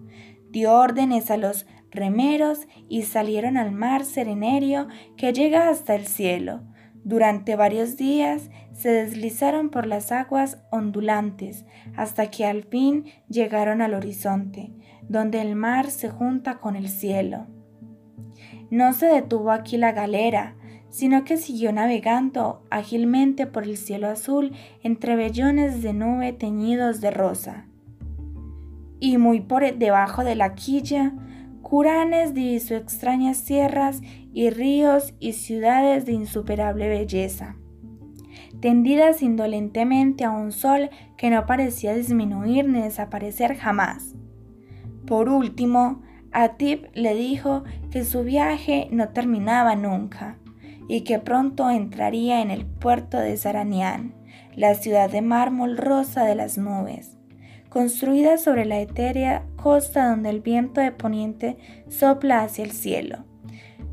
Dio 0.50 0.72
órdenes 0.72 1.30
a 1.30 1.36
los 1.36 1.66
remeros 1.90 2.66
y 2.88 3.02
salieron 3.02 3.56
al 3.56 3.72
mar 3.72 4.04
serenerio 4.04 4.88
que 5.16 5.32
llega 5.32 5.68
hasta 5.68 5.94
el 5.94 6.06
cielo. 6.06 6.60
Durante 7.04 7.56
varios 7.56 7.96
días 7.96 8.50
se 8.72 8.90
deslizaron 8.90 9.70
por 9.70 9.86
las 9.86 10.12
aguas 10.12 10.58
ondulantes 10.70 11.64
hasta 11.96 12.30
que 12.30 12.44
al 12.44 12.64
fin 12.64 13.06
llegaron 13.28 13.82
al 13.82 13.94
horizonte, 13.94 14.72
donde 15.08 15.40
el 15.40 15.56
mar 15.56 15.90
se 15.90 16.10
junta 16.10 16.58
con 16.58 16.76
el 16.76 16.88
cielo. 16.88 17.46
No 18.70 18.92
se 18.92 19.06
detuvo 19.06 19.50
aquí 19.50 19.78
la 19.78 19.92
galera, 19.92 20.54
sino 20.90 21.24
que 21.24 21.36
siguió 21.36 21.72
navegando 21.72 22.62
ágilmente 22.70 23.46
por 23.46 23.64
el 23.64 23.76
cielo 23.76 24.08
azul 24.08 24.52
entre 24.82 25.16
vellones 25.16 25.82
de 25.82 25.92
nube 25.92 26.32
teñidos 26.32 27.00
de 27.00 27.10
rosa. 27.10 27.66
Y 29.00 29.18
muy 29.18 29.40
por 29.40 29.78
debajo 29.78 30.24
de 30.24 30.34
la 30.34 30.54
quilla, 30.54 31.12
Curanes 31.68 32.32
divisó 32.32 32.76
extrañas 32.76 33.44
tierras 33.44 34.00
y 34.32 34.48
ríos 34.48 35.12
y 35.20 35.34
ciudades 35.34 36.06
de 36.06 36.12
insuperable 36.12 36.88
belleza, 36.88 37.56
tendidas 38.60 39.20
indolentemente 39.20 40.24
a 40.24 40.30
un 40.30 40.50
sol 40.52 40.88
que 41.18 41.28
no 41.28 41.44
parecía 41.44 41.92
disminuir 41.92 42.66
ni 42.66 42.80
desaparecer 42.80 43.54
jamás. 43.54 44.14
Por 45.06 45.28
último, 45.28 46.00
Atip 46.32 46.86
le 46.94 47.14
dijo 47.14 47.64
que 47.90 48.02
su 48.02 48.24
viaje 48.24 48.88
no 48.90 49.10
terminaba 49.10 49.76
nunca, 49.76 50.38
y 50.88 51.02
que 51.02 51.18
pronto 51.18 51.68
entraría 51.68 52.40
en 52.40 52.50
el 52.50 52.64
puerto 52.64 53.18
de 53.18 53.36
Saranián, 53.36 54.14
la 54.56 54.74
ciudad 54.74 55.10
de 55.10 55.20
mármol 55.20 55.76
rosa 55.76 56.24
de 56.24 56.34
las 56.34 56.56
nubes, 56.56 57.17
construida 57.68 58.38
sobre 58.38 58.64
la 58.64 58.80
etérea 58.80 59.44
costa 59.56 60.08
donde 60.08 60.30
el 60.30 60.40
viento 60.40 60.80
de 60.80 60.92
poniente 60.92 61.58
sopla 61.88 62.42
hacia 62.42 62.64
el 62.64 62.72
cielo. 62.72 63.24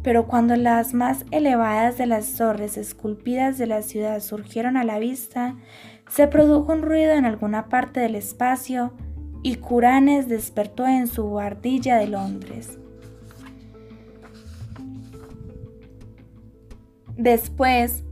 Pero 0.01 0.27
cuando 0.27 0.55
las 0.55 0.93
más 0.93 1.25
elevadas 1.31 1.97
de 1.97 2.05
las 2.05 2.35
torres 2.35 2.77
esculpidas 2.77 3.57
de 3.57 3.67
la 3.67 3.81
ciudad 3.81 4.19
surgieron 4.19 4.77
a 4.77 4.83
la 4.83 4.99
vista, 4.99 5.55
se 6.07 6.27
produjo 6.27 6.73
un 6.73 6.83
ruido 6.83 7.13
en 7.13 7.25
alguna 7.25 7.69
parte 7.69 7.99
del 7.99 8.15
espacio 8.15 8.93
y 9.41 9.55
Curanes 9.55 10.27
despertó 10.27 10.87
en 10.87 11.07
su 11.07 11.23
guardilla 11.23 11.97
de 11.97 12.07
Londres. 12.07 12.79
Después, 17.17 18.03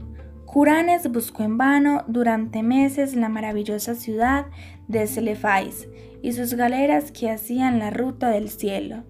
Curanes 0.46 1.10
buscó 1.10 1.42
en 1.42 1.58
vano 1.58 2.04
durante 2.06 2.62
meses 2.62 3.16
la 3.16 3.28
maravillosa 3.28 3.94
ciudad 3.94 4.46
de 4.88 5.06
Celefais 5.06 5.88
y 6.22 6.32
sus 6.32 6.54
galeras 6.54 7.12
que 7.12 7.30
hacían 7.30 7.78
la 7.78 7.90
ruta 7.90 8.30
del 8.30 8.48
cielo. 8.48 9.04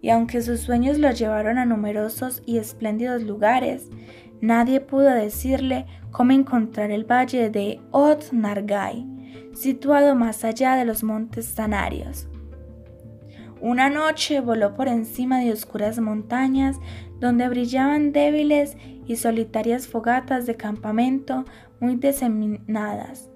Y 0.00 0.10
aunque 0.10 0.42
sus 0.42 0.60
sueños 0.60 0.98
lo 0.98 1.10
llevaron 1.10 1.58
a 1.58 1.64
numerosos 1.64 2.42
y 2.44 2.58
espléndidos 2.58 3.22
lugares, 3.22 3.88
nadie 4.40 4.80
pudo 4.80 5.10
decirle 5.10 5.86
cómo 6.10 6.32
encontrar 6.32 6.90
el 6.90 7.04
valle 7.04 7.50
de 7.50 7.80
Ot 7.92 8.32
Nargai, 8.32 9.06
situado 9.54 10.14
más 10.14 10.44
allá 10.44 10.76
de 10.76 10.84
los 10.84 11.02
montes 11.02 11.54
Tanarios. 11.54 12.28
Una 13.60 13.88
noche 13.88 14.40
voló 14.40 14.74
por 14.74 14.88
encima 14.88 15.38
de 15.38 15.52
oscuras 15.52 16.00
montañas 16.00 16.78
donde 17.20 17.48
brillaban 17.48 18.12
débiles 18.12 18.76
y 19.06 19.16
solitarias 19.16 19.86
fogatas 19.86 20.46
de 20.46 20.56
campamento 20.56 21.44
muy 21.78 21.94
diseminadas. 21.94 23.31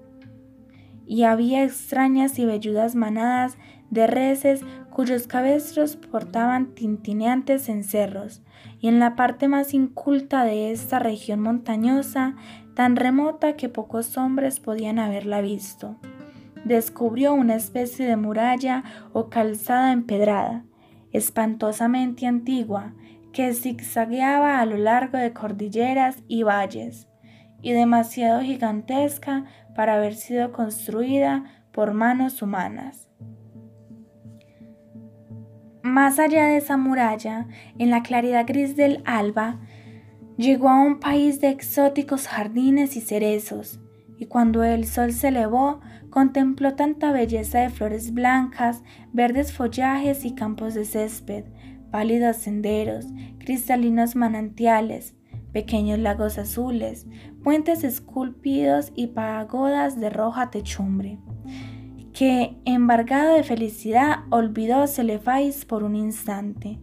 Y 1.07 1.23
había 1.23 1.63
extrañas 1.63 2.37
y 2.37 2.45
velludas 2.45 2.95
manadas 2.95 3.57
de 3.89 4.05
reses 4.05 4.61
cuyos 4.89 5.27
cabestros 5.27 5.95
portaban 5.95 6.75
tintineantes 6.75 7.65
cencerros, 7.65 8.41
y 8.79 8.89
en 8.89 8.99
la 8.99 9.15
parte 9.15 9.47
más 9.47 9.73
inculta 9.73 10.43
de 10.43 10.71
esta 10.71 10.99
región 10.99 11.39
montañosa, 11.39 12.35
tan 12.75 12.95
remota 12.95 13.55
que 13.55 13.69
pocos 13.69 14.17
hombres 14.17 14.59
podían 14.59 14.99
haberla 14.99 15.41
visto 15.41 15.97
descubrió 16.67 17.33
una 17.33 17.55
especie 17.55 18.05
de 18.05 18.17
muralla 18.17 18.83
o 19.13 19.29
calzada 19.29 19.91
empedrada, 19.91 20.65
espantosamente 21.11 22.27
antigua, 22.27 22.93
que 23.31 23.53
zigzagueaba 23.53 24.59
a 24.59 24.65
lo 24.65 24.77
largo 24.77 25.17
de 25.17 25.33
cordilleras 25.33 26.23
y 26.27 26.43
valles, 26.43 27.07
y 27.61 27.71
demasiado 27.71 28.41
gigantesca 28.41 29.45
para 29.75 29.95
haber 29.95 30.15
sido 30.15 30.51
construida 30.51 31.43
por 31.71 31.93
manos 31.93 32.41
humanas. 32.41 33.07
Más 35.83 36.19
allá 36.19 36.45
de 36.47 36.57
esa 36.57 36.77
muralla, 36.77 37.47
en 37.77 37.89
la 37.89 38.03
claridad 38.03 38.45
gris 38.47 38.75
del 38.75 39.01
alba, 39.05 39.59
llegó 40.37 40.69
a 40.69 40.81
un 40.81 40.99
país 40.99 41.41
de 41.41 41.49
exóticos 41.49 42.27
jardines 42.27 42.95
y 42.95 43.01
cerezos, 43.01 43.79
y 44.17 44.25
cuando 44.25 44.63
el 44.63 44.85
sol 44.85 45.11
se 45.11 45.29
elevó, 45.29 45.79
contempló 46.09 46.75
tanta 46.75 47.11
belleza 47.11 47.59
de 47.59 47.69
flores 47.69 48.13
blancas, 48.13 48.83
verdes 49.13 49.53
follajes 49.53 50.25
y 50.25 50.33
campos 50.33 50.73
de 50.73 50.85
césped, 50.85 51.45
pálidos 51.91 52.37
senderos, 52.37 53.05
cristalinos 53.39 54.15
manantiales, 54.15 55.15
pequeños 55.57 55.97
lagos 55.97 56.37
azules, 56.37 57.07
puentes 57.43 57.83
esculpidos 57.83 58.91
y 58.93 59.07
pagodas 59.07 59.99
de 59.99 60.11
roja 60.11 60.51
techumbre, 60.51 61.17
que, 62.13 62.55
embargado 62.65 63.33
de 63.33 63.41
felicidad, 63.41 64.19
olvidó 64.29 64.85
Celefais 64.85 65.65
por 65.65 65.83
un 65.83 65.95
instante. 65.95 66.77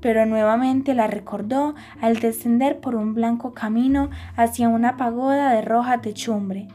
Pero 0.00 0.26
nuevamente 0.26 0.94
la 0.94 1.08
recordó 1.08 1.74
al 2.00 2.20
descender 2.20 2.78
por 2.78 2.94
un 2.94 3.14
blanco 3.14 3.52
camino 3.52 4.10
hacia 4.36 4.68
una 4.68 4.96
pagoda 4.96 5.50
de 5.50 5.62
roja 5.62 6.00
techumbre, 6.00 6.68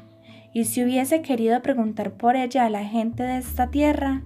y 0.54 0.66
si 0.66 0.84
hubiese 0.84 1.22
querido 1.22 1.62
preguntar 1.62 2.18
por 2.18 2.36
ella 2.36 2.66
a 2.66 2.70
la 2.70 2.84
gente 2.84 3.24
de 3.24 3.38
esta 3.38 3.68
tierra, 3.68 4.24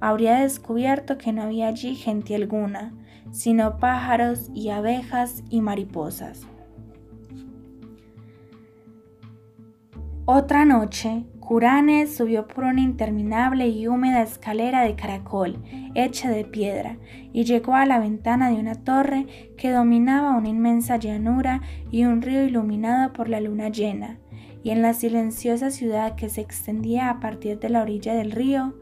habría 0.00 0.36
descubierto 0.36 1.18
que 1.18 1.34
no 1.34 1.42
había 1.42 1.68
allí 1.68 1.94
gente 1.94 2.34
alguna, 2.34 2.94
sino 3.36 3.76
pájaros 3.76 4.50
y 4.54 4.70
abejas 4.70 5.44
y 5.50 5.60
mariposas. 5.60 6.46
Otra 10.24 10.64
noche, 10.64 11.26
Curanes 11.38 12.16
subió 12.16 12.48
por 12.48 12.64
una 12.64 12.80
interminable 12.80 13.68
y 13.68 13.86
húmeda 13.86 14.22
escalera 14.22 14.82
de 14.82 14.96
caracol, 14.96 15.62
hecha 15.94 16.30
de 16.30 16.44
piedra, 16.44 16.96
y 17.32 17.44
llegó 17.44 17.74
a 17.74 17.84
la 17.84 18.00
ventana 18.00 18.48
de 18.48 18.56
una 18.56 18.74
torre 18.74 19.26
que 19.58 19.70
dominaba 19.70 20.34
una 20.34 20.48
inmensa 20.48 20.96
llanura 20.96 21.60
y 21.90 22.04
un 22.04 22.22
río 22.22 22.42
iluminado 22.42 23.12
por 23.12 23.28
la 23.28 23.40
luna 23.40 23.68
llena 23.68 24.18
y 24.64 24.70
en 24.70 24.82
la 24.82 24.94
silenciosa 24.94 25.70
ciudad 25.70 26.16
que 26.16 26.30
se 26.30 26.40
extendía 26.40 27.10
a 27.10 27.20
partir 27.20 27.60
de 27.60 27.68
la 27.68 27.82
orilla 27.82 28.14
del 28.14 28.32
río, 28.32 28.74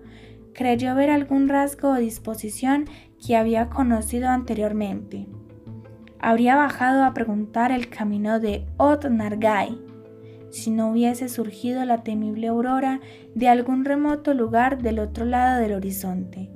creyó 0.54 0.94
ver 0.94 1.10
algún 1.10 1.48
rasgo 1.48 1.90
o 1.90 1.96
disposición 1.96 2.86
que 3.24 3.36
había 3.36 3.70
conocido 3.70 4.28
anteriormente. 4.28 5.26
Habría 6.18 6.56
bajado 6.56 7.04
a 7.04 7.14
preguntar 7.14 7.72
el 7.72 7.88
camino 7.88 8.40
de 8.40 8.66
Ot 8.76 9.04
Nargai, 9.06 9.78
si 10.50 10.70
no 10.70 10.90
hubiese 10.90 11.28
surgido 11.28 11.84
la 11.84 12.02
temible 12.02 12.46
aurora 12.48 13.00
de 13.34 13.48
algún 13.48 13.84
remoto 13.84 14.34
lugar 14.34 14.82
del 14.82 15.00
otro 15.00 15.24
lado 15.24 15.60
del 15.60 15.72
horizonte, 15.72 16.50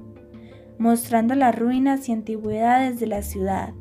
mostrando 0.79 1.35
las 1.35 1.59
ruinas 1.59 2.09
y 2.09 2.13
antigüedades 2.13 3.01
de 3.01 3.07
la 3.09 3.23
ciudad, 3.23 3.75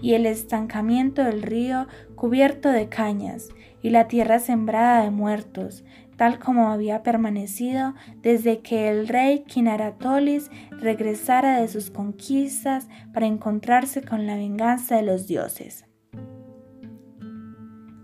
y 0.00 0.14
el 0.14 0.26
estancamiento 0.26 1.24
del 1.24 1.42
río 1.42 1.86
cubierto 2.14 2.68
de 2.68 2.88
cañas, 2.88 3.48
y 3.82 3.90
la 3.90 4.06
tierra 4.06 4.38
sembrada 4.38 5.02
de 5.02 5.10
muertos, 5.10 5.84
tal 6.22 6.38
como 6.38 6.68
había 6.68 7.02
permanecido 7.02 7.96
desde 8.22 8.60
que 8.60 8.88
el 8.88 9.08
rey 9.08 9.40
Kinaratolis 9.40 10.52
regresara 10.70 11.60
de 11.60 11.66
sus 11.66 11.90
conquistas 11.90 12.86
para 13.12 13.26
encontrarse 13.26 14.02
con 14.02 14.24
la 14.28 14.36
venganza 14.36 14.94
de 14.94 15.02
los 15.02 15.26
dioses. 15.26 15.84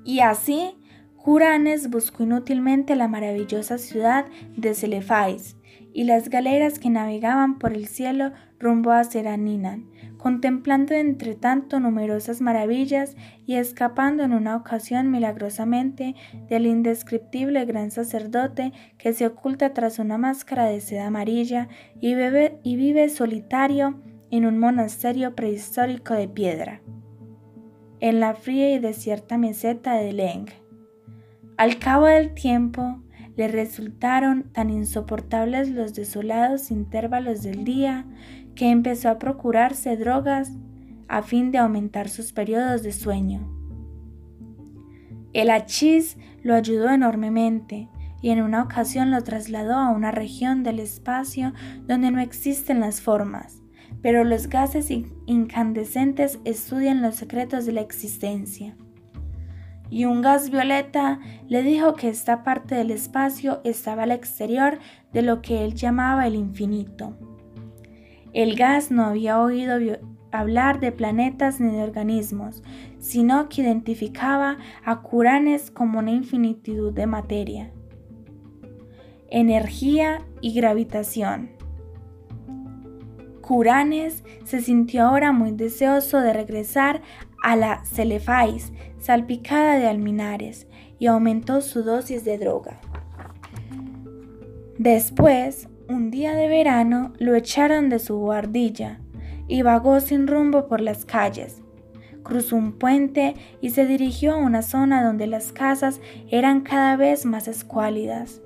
Y 0.04 0.18
así, 0.18 0.74
Juranes 1.14 1.90
buscó 1.90 2.24
inútilmente 2.24 2.96
la 2.96 3.06
maravillosa 3.06 3.78
ciudad 3.78 4.26
de 4.56 4.74
Celefais 4.74 5.56
y 5.92 6.02
las 6.02 6.28
galeras 6.28 6.80
que 6.80 6.90
navegaban 6.90 7.60
por 7.60 7.72
el 7.72 7.86
cielo 7.86 8.32
rumbo 8.58 8.90
a 8.90 9.04
Seraninan, 9.04 9.88
contemplando 10.18 10.94
entre 10.94 11.34
tanto 11.34 11.80
numerosas 11.80 12.40
maravillas 12.40 13.16
y 13.46 13.54
escapando 13.54 14.24
en 14.24 14.32
una 14.32 14.56
ocasión 14.56 15.10
milagrosamente 15.10 16.14
del 16.48 16.66
indescriptible 16.66 17.64
gran 17.64 17.90
sacerdote 17.90 18.72
que 18.98 19.14
se 19.14 19.26
oculta 19.26 19.72
tras 19.72 19.98
una 19.98 20.18
máscara 20.18 20.66
de 20.66 20.80
seda 20.80 21.06
amarilla 21.06 21.68
y, 22.00 22.14
y 22.14 22.76
vive 22.76 23.08
solitario 23.08 24.02
en 24.30 24.44
un 24.44 24.58
monasterio 24.58 25.34
prehistórico 25.34 26.14
de 26.14 26.28
piedra, 26.28 26.82
en 28.00 28.20
la 28.20 28.34
fría 28.34 28.74
y 28.74 28.78
desierta 28.78 29.38
meseta 29.38 29.94
de 29.94 30.12
Leng. 30.12 30.46
Al 31.56 31.78
cabo 31.78 32.06
del 32.06 32.34
tiempo, 32.34 33.02
le 33.36 33.46
resultaron 33.46 34.50
tan 34.52 34.68
insoportables 34.68 35.70
los 35.70 35.94
desolados 35.94 36.72
intervalos 36.72 37.42
del 37.42 37.64
día 37.64 38.04
que 38.58 38.70
empezó 38.72 39.08
a 39.08 39.20
procurarse 39.20 39.96
drogas 39.96 40.50
a 41.06 41.22
fin 41.22 41.52
de 41.52 41.58
aumentar 41.58 42.08
sus 42.08 42.32
periodos 42.32 42.82
de 42.82 42.90
sueño. 42.90 43.48
El 45.32 45.50
hachís 45.50 46.16
lo 46.42 46.56
ayudó 46.56 46.90
enormemente 46.90 47.88
y 48.20 48.30
en 48.30 48.42
una 48.42 48.64
ocasión 48.64 49.12
lo 49.12 49.22
trasladó 49.22 49.74
a 49.74 49.90
una 49.90 50.10
región 50.10 50.64
del 50.64 50.80
espacio 50.80 51.52
donde 51.86 52.10
no 52.10 52.20
existen 52.20 52.80
las 52.80 53.00
formas, 53.00 53.62
pero 54.02 54.24
los 54.24 54.48
gases 54.48 54.90
incandescentes 55.26 56.40
estudian 56.44 57.00
los 57.00 57.14
secretos 57.14 57.64
de 57.64 57.72
la 57.72 57.82
existencia. 57.82 58.76
Y 59.88 60.04
un 60.04 60.20
gas 60.20 60.50
violeta 60.50 61.20
le 61.46 61.62
dijo 61.62 61.94
que 61.94 62.08
esta 62.08 62.42
parte 62.42 62.74
del 62.74 62.90
espacio 62.90 63.60
estaba 63.62 64.02
al 64.02 64.10
exterior 64.10 64.80
de 65.12 65.22
lo 65.22 65.42
que 65.42 65.64
él 65.64 65.74
llamaba 65.74 66.26
el 66.26 66.34
infinito. 66.34 67.27
El 68.32 68.56
gas 68.56 68.90
no 68.90 69.04
había 69.04 69.40
oído 69.40 69.78
hablar 70.30 70.80
de 70.80 70.92
planetas 70.92 71.60
ni 71.60 71.72
de 71.72 71.82
organismos, 71.82 72.62
sino 72.98 73.48
que 73.48 73.62
identificaba 73.62 74.58
a 74.84 75.00
Curanes 75.02 75.70
como 75.70 75.98
una 75.98 76.10
infinitud 76.10 76.92
de 76.92 77.06
materia, 77.06 77.72
energía 79.30 80.26
y 80.40 80.52
gravitación. 80.54 81.50
Curanes 83.40 84.24
se 84.44 84.60
sintió 84.60 85.06
ahora 85.06 85.32
muy 85.32 85.52
deseoso 85.52 86.20
de 86.20 86.34
regresar 86.34 87.00
a 87.42 87.56
la 87.56 87.82
Celefais, 87.84 88.72
salpicada 88.98 89.78
de 89.78 89.86
alminares, 89.86 90.66
y 90.98 91.06
aumentó 91.06 91.62
su 91.62 91.82
dosis 91.82 92.24
de 92.24 92.36
droga. 92.36 92.80
Después, 94.76 95.68
un 95.88 96.10
día 96.10 96.34
de 96.34 96.48
verano 96.48 97.12
lo 97.18 97.34
echaron 97.34 97.88
de 97.88 97.98
su 97.98 98.16
guardilla 98.18 99.00
y 99.46 99.62
vagó 99.62 100.00
sin 100.00 100.26
rumbo 100.26 100.68
por 100.68 100.80
las 100.80 101.04
calles. 101.04 101.62
Cruzó 102.22 102.56
un 102.56 102.78
puente 102.78 103.34
y 103.62 103.70
se 103.70 103.86
dirigió 103.86 104.34
a 104.34 104.36
una 104.36 104.60
zona 104.60 105.02
donde 105.02 105.26
las 105.26 105.52
casas 105.52 106.00
eran 106.30 106.60
cada 106.60 106.96
vez 106.96 107.24
más 107.24 107.48
escuálidas. 107.48 108.42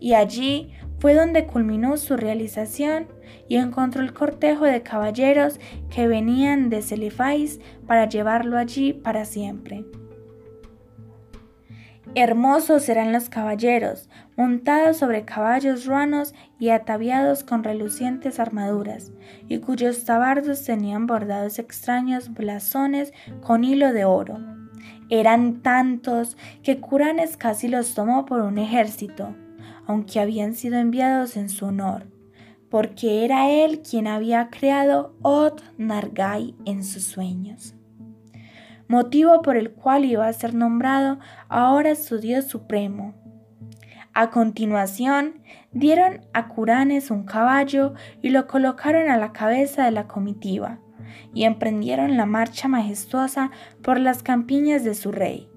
Y 0.00 0.14
allí 0.14 0.72
fue 0.98 1.14
donde 1.14 1.46
culminó 1.46 1.96
su 1.98 2.16
realización 2.16 3.08
y 3.46 3.56
encontró 3.56 4.02
el 4.02 4.14
cortejo 4.14 4.64
de 4.64 4.82
caballeros 4.82 5.60
que 5.90 6.06
venían 6.06 6.70
de 6.70 6.80
Celefais 6.80 7.60
para 7.86 8.08
llevarlo 8.08 8.56
allí 8.56 8.94
para 8.94 9.26
siempre. 9.26 9.84
Hermosos 12.14 12.90
eran 12.90 13.10
los 13.10 13.30
caballeros, 13.30 14.10
montados 14.36 14.98
sobre 14.98 15.24
caballos 15.24 15.86
ruanos 15.86 16.34
y 16.58 16.68
ataviados 16.68 17.42
con 17.42 17.64
relucientes 17.64 18.38
armaduras, 18.38 19.12
y 19.48 19.58
cuyos 19.58 20.04
tabardos 20.04 20.62
tenían 20.62 21.06
bordados 21.06 21.58
extraños 21.58 22.34
blasones 22.34 23.14
con 23.40 23.64
hilo 23.64 23.94
de 23.94 24.04
oro. 24.04 24.38
Eran 25.08 25.62
tantos 25.62 26.36
que 26.62 26.80
Curanes 26.80 27.38
casi 27.38 27.68
los 27.68 27.94
tomó 27.94 28.26
por 28.26 28.42
un 28.42 28.58
ejército, 28.58 29.34
aunque 29.86 30.20
habían 30.20 30.54
sido 30.54 30.76
enviados 30.76 31.38
en 31.38 31.48
su 31.48 31.64
honor, 31.64 32.08
porque 32.68 33.24
era 33.24 33.48
él 33.50 33.80
quien 33.80 34.06
había 34.06 34.50
creado 34.50 35.14
Ot 35.22 35.62
Nargai 35.78 36.54
en 36.66 36.84
sus 36.84 37.04
sueños, 37.04 37.74
motivo 38.92 39.40
por 39.40 39.56
el 39.56 39.72
cual 39.72 40.04
iba 40.04 40.26
a 40.26 40.32
ser 40.34 40.52
nombrado 40.52 41.18
ahora 41.48 41.94
su 41.94 42.18
Dios 42.18 42.44
supremo. 42.44 43.14
A 44.12 44.28
continuación, 44.28 45.40
dieron 45.72 46.20
a 46.34 46.48
Curanes 46.48 47.10
un 47.10 47.24
caballo 47.24 47.94
y 48.20 48.28
lo 48.28 48.46
colocaron 48.46 49.08
a 49.08 49.16
la 49.16 49.32
cabeza 49.32 49.86
de 49.86 49.92
la 49.92 50.06
comitiva, 50.06 50.78
y 51.32 51.44
emprendieron 51.44 52.18
la 52.18 52.26
marcha 52.26 52.68
majestuosa 52.68 53.50
por 53.82 53.98
las 53.98 54.22
campiñas 54.22 54.84
de 54.84 54.94
su 54.94 55.10
rey, 55.10 55.48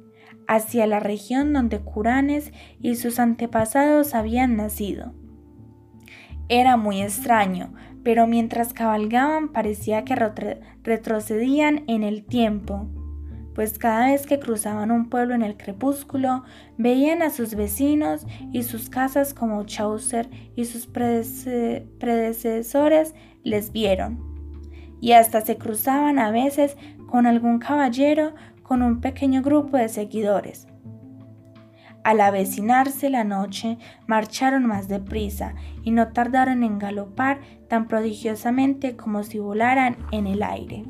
hacia 0.48 0.88
la 0.88 1.02
región 1.02 1.52
donde 1.52 1.80
Curanes 1.80 2.54
y 2.80 2.95
sus 2.95 3.19
antepasados 3.19 4.15
habían 4.15 4.56
nacido. 4.56 5.13
Era 6.48 6.78
muy 6.78 7.02
extraño, 7.02 7.74
pero 8.02 8.28
mientras 8.28 8.71
cabalgaban 8.71 9.50
parecía 9.50 10.06
que 10.06 10.15
retrocedían 10.84 11.84
en 11.88 12.04
el 12.04 12.24
tiempo, 12.24 12.88
pues 13.56 13.80
cada 13.80 14.08
vez 14.08 14.28
que 14.28 14.38
cruzaban 14.38 14.91
un 14.91 15.10
pueblo 15.10 15.34
en 15.34 15.41
el 15.41 15.56
crepúsculo, 15.56 16.44
veían 16.78 17.22
a 17.22 17.30
sus 17.30 17.56
vecinos 17.56 18.28
y 18.52 18.63
sus 18.63 18.89
casas 18.89 19.34
como 19.34 19.63
Chaucer 19.63 20.30
y 20.56 20.65
sus 20.65 20.88
predecesores 20.88 23.15
les 23.44 23.72
vieron. 23.72 24.20
Y 25.00 25.13
hasta 25.13 25.39
se 25.41 25.58
cruzaban 25.58 26.20
a 26.20 26.32
veces 26.32 26.76
con 27.08 27.26
algún 27.26 27.60
caballero 27.60 28.34
con 28.62 28.82
un 28.82 29.00
pequeño 29.00 29.41
grupo 29.41 29.78
de 29.78 29.88
seguidores. 29.88 30.68
Al 32.04 32.20
avecinarse 32.22 33.10
la 33.10 33.24
noche, 33.24 33.78
marcharon 34.06 34.65
más 34.65 34.88
deprisa 34.88 35.56
y 35.82 35.91
no 35.91 36.10
tardaron 36.10 36.63
en 36.63 36.78
galopar 36.78 37.39
tan 37.68 37.88
prodigiosamente 37.88 38.96
como 38.96 39.24
si 39.24 39.39
volaran 39.39 39.98
en 40.12 40.28
el 40.28 40.44
aire. 40.44 40.84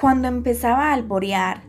Cuando 0.00 0.28
empezaba 0.28 0.88
a 0.88 0.94
alborear, 0.94 1.64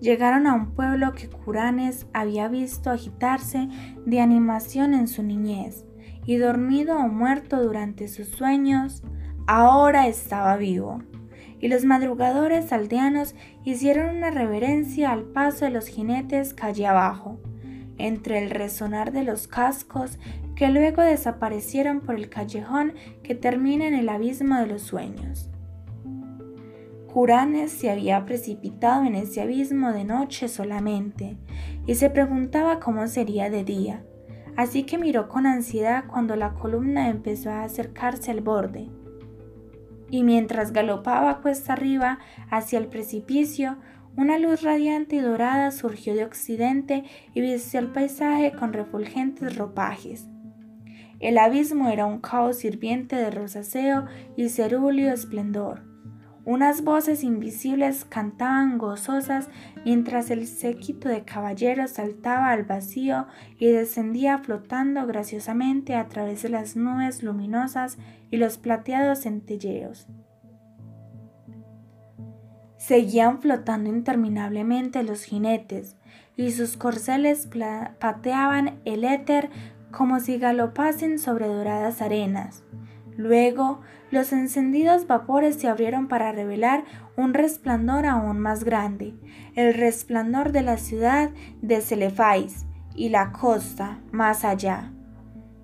llegaron 0.00 0.46
a 0.46 0.54
un 0.54 0.72
pueblo 0.72 1.12
que 1.12 1.28
Curanes 1.28 2.06
había 2.14 2.48
visto 2.48 2.88
agitarse 2.88 3.68
de 4.06 4.20
animación 4.22 4.94
en 4.94 5.06
su 5.06 5.22
niñez, 5.22 5.84
y 6.24 6.38
dormido 6.38 6.96
o 6.96 7.08
muerto 7.08 7.62
durante 7.62 8.08
sus 8.08 8.28
sueños, 8.28 9.02
ahora 9.46 10.06
estaba 10.06 10.56
vivo 10.56 11.02
y 11.60 11.68
los 11.68 11.84
madrugadores 11.84 12.72
aldeanos 12.72 13.34
hicieron 13.64 14.16
una 14.16 14.30
reverencia 14.30 15.10
al 15.10 15.24
paso 15.24 15.66
de 15.66 15.70
los 15.70 15.86
jinetes 15.86 16.54
calle 16.54 16.86
abajo, 16.86 17.38
entre 17.98 18.42
el 18.42 18.50
resonar 18.50 19.12
de 19.12 19.24
los 19.24 19.48
cascos 19.48 20.18
que 20.54 20.68
luego 20.68 21.02
desaparecieron 21.02 22.00
por 22.00 22.14
el 22.14 22.30
callejón 22.30 22.94
que 23.22 23.34
termina 23.34 23.86
en 23.86 23.94
el 23.94 24.08
abismo 24.08 24.56
de 24.56 24.66
los 24.66 24.82
sueños. 24.82 25.50
Curanes 27.16 27.72
se 27.72 27.90
había 27.90 28.26
precipitado 28.26 29.06
en 29.06 29.14
ese 29.14 29.40
abismo 29.40 29.90
de 29.90 30.04
noche 30.04 30.48
solamente 30.48 31.38
y 31.86 31.94
se 31.94 32.10
preguntaba 32.10 32.78
cómo 32.78 33.06
sería 33.06 33.48
de 33.48 33.64
día, 33.64 34.04
así 34.54 34.82
que 34.82 34.98
miró 34.98 35.26
con 35.26 35.46
ansiedad 35.46 36.04
cuando 36.08 36.36
la 36.36 36.52
columna 36.52 37.08
empezó 37.08 37.48
a 37.48 37.62
acercarse 37.62 38.30
al 38.30 38.42
borde 38.42 38.90
y 40.10 40.24
mientras 40.24 40.74
galopaba 40.74 41.40
cuesta 41.40 41.72
arriba 41.72 42.18
hacia 42.50 42.78
el 42.78 42.88
precipicio, 42.88 43.78
una 44.14 44.38
luz 44.38 44.60
radiante 44.60 45.16
y 45.16 45.20
dorada 45.20 45.70
surgió 45.70 46.14
de 46.14 46.24
occidente 46.26 47.04
y 47.32 47.40
vistió 47.40 47.80
el 47.80 47.92
paisaje 47.92 48.52
con 48.52 48.74
refulgentes 48.74 49.56
ropajes. 49.56 50.28
El 51.18 51.38
abismo 51.38 51.88
era 51.88 52.04
un 52.04 52.20
caos 52.20 52.58
sirviente 52.58 53.16
de 53.16 53.30
rosaceo 53.30 54.04
y 54.36 54.50
cerúleo 54.50 55.14
esplendor. 55.14 55.95
Unas 56.46 56.84
voces 56.84 57.24
invisibles 57.24 58.04
cantaban 58.04 58.78
gozosas 58.78 59.48
mientras 59.84 60.30
el 60.30 60.46
séquito 60.46 61.08
de 61.08 61.24
caballeros 61.24 61.90
saltaba 61.90 62.52
al 62.52 62.62
vacío 62.62 63.26
y 63.58 63.66
descendía 63.66 64.38
flotando 64.38 65.04
graciosamente 65.08 65.96
a 65.96 66.06
través 66.06 66.42
de 66.42 66.50
las 66.50 66.76
nubes 66.76 67.24
luminosas 67.24 67.98
y 68.30 68.36
los 68.36 68.58
plateados 68.58 69.22
centelleos. 69.22 70.06
Seguían 72.76 73.40
flotando 73.42 73.90
interminablemente 73.90 75.02
los 75.02 75.24
jinetes, 75.24 75.96
y 76.36 76.52
sus 76.52 76.76
corceles 76.76 77.48
pateaban 77.98 78.78
el 78.84 79.02
éter 79.02 79.50
como 79.90 80.20
si 80.20 80.38
galopasen 80.38 81.18
sobre 81.18 81.48
doradas 81.48 82.00
arenas. 82.02 82.62
Luego, 83.16 83.80
los 84.10 84.32
encendidos 84.32 85.06
vapores 85.06 85.56
se 85.56 85.68
abrieron 85.68 86.06
para 86.06 86.32
revelar 86.32 86.84
un 87.16 87.34
resplandor 87.34 88.06
aún 88.06 88.38
más 88.38 88.64
grande, 88.64 89.14
el 89.54 89.74
resplandor 89.74 90.52
de 90.52 90.62
la 90.62 90.76
ciudad 90.76 91.30
de 91.62 91.80
Celefais 91.80 92.66
y 92.94 93.08
la 93.08 93.32
costa 93.32 94.00
más 94.12 94.44
allá, 94.44 94.92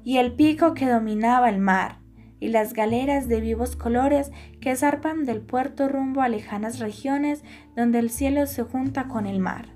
y 0.04 0.18
el 0.18 0.32
pico 0.32 0.74
que 0.74 0.88
dominaba 0.88 1.48
el 1.48 1.58
mar, 1.58 2.02
y 2.40 2.48
las 2.48 2.72
galeras 2.72 3.28
de 3.28 3.40
vivos 3.40 3.76
colores 3.76 4.32
que 4.60 4.74
zarpan 4.74 5.24
del 5.24 5.40
puerto 5.40 5.88
rumbo 5.88 6.22
a 6.22 6.28
lejanas 6.28 6.80
regiones 6.80 7.44
donde 7.76 8.00
el 8.00 8.10
cielo 8.10 8.46
se 8.46 8.64
junta 8.64 9.06
con 9.06 9.26
el 9.26 9.38
mar. 9.38 9.68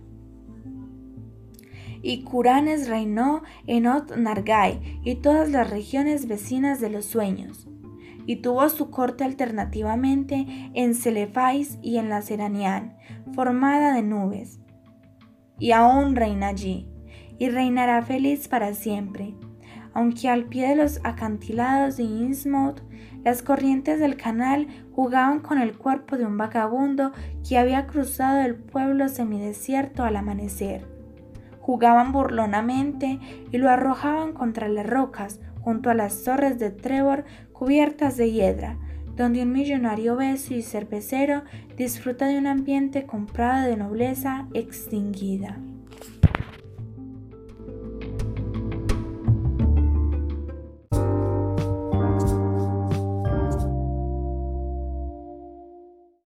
Y 2.03 2.25
Curanes 2.25 2.89
reinó 2.89 3.43
en 3.69 3.87
Ot 3.87 4.17
Nargai 4.17 5.01
y 5.05 5.15
todas 5.17 5.51
las 5.51 5.71
regiones 5.71 6.27
vecinas 6.27 6.81
de 6.81 6.91
los 6.91 7.05
sueños, 7.05 7.66
y 8.27 8.37
tuvo 8.37 8.69
su 8.69 8.91
corte 8.91 9.25
alternativamente 9.25 10.47
en 10.75 10.95
Celefais 10.95 11.79
y 11.81 11.97
en 11.97 12.09
la 12.09 12.23
Seranián, 12.23 12.97
formada 13.35 13.95
de 13.95 14.03
nubes. 14.03 14.61
Y 15.59 15.73
aún 15.73 16.17
reina 16.17 16.49
allí, 16.49 16.89
y 17.39 17.49
reinará 17.49 18.03
feliz 18.03 18.49
para 18.49 18.75
siempre 18.75 19.35
aunque 19.97 20.29
al 20.29 20.45
pie 20.45 20.69
de 20.69 20.77
los 20.77 21.01
acantilados 21.05 21.97
de 21.97 22.03
Innsmouth 22.03 22.83
las 23.25 23.41
corrientes 23.41 23.99
del 23.99 24.19
canal 24.19 24.67
jugaban 24.93 25.41
con 25.41 25.59
el 25.59 25.79
cuerpo 25.79 26.19
de 26.19 26.27
un 26.27 26.37
vagabundo 26.37 27.13
que 27.49 27.57
había 27.57 27.87
cruzado 27.87 28.43
el 28.43 28.57
pueblo 28.57 29.09
semidesierto 29.09 30.05
al 30.05 30.17
amanecer. 30.17 30.87
Jugaban 31.61 32.13
burlonamente 32.13 33.21
y 33.51 33.57
lo 33.57 33.71
arrojaban 33.71 34.35
contra 34.35 34.69
las 34.69 34.87
rocas 34.87 35.41
junto 35.63 35.89
a 35.89 35.95
las 35.95 36.23
torres 36.25 36.59
de 36.59 36.71
Trevor 36.71 37.25
cubiertas 37.59 38.17
de 38.17 38.33
hiedra, 38.33 38.77
donde 39.17 39.43
un 39.43 39.53
millonario 39.53 40.17
beso 40.17 40.53
y 40.55 40.63
cervecero 40.63 41.43
disfruta 41.77 42.27
de 42.27 42.39
un 42.39 42.47
ambiente 42.47 43.07
comprado 43.07 43.67
de 43.67 43.77
nobleza 43.77 44.47
extinguida. 44.53 45.59